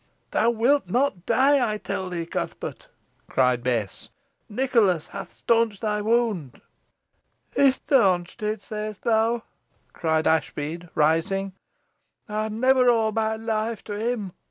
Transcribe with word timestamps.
"Thou 0.31 0.49
wilt 0.49 0.89
not 0.89 1.27
die, 1.27 1.73
I 1.73 1.77
tell 1.77 2.09
thee, 2.09 2.25
Cuthbert," 2.25 2.87
cried 3.29 3.61
Bess; 3.63 4.09
"Nicholas 4.49 5.09
hath 5.09 5.31
staunched 5.37 5.81
thy 5.81 6.01
wound." 6.01 6.59
"He 7.55 7.69
stawncht 7.69 8.41
it, 8.41 8.61
seyst 8.63 9.03
to?" 9.03 9.43
cried 9.93 10.25
Ashbead, 10.25 10.89
raising. 10.95 11.53
"Ey'st 12.27 12.51
never 12.51 12.89
owe 12.89 13.11
meh 13.11 13.37
loife 13.37 13.83
to 13.83 13.93
him." 13.95 14.31